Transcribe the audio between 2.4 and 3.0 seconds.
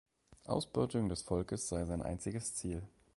Ziel.